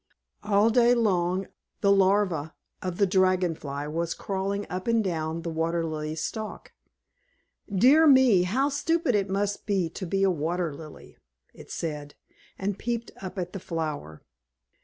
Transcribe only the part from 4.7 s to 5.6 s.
and down the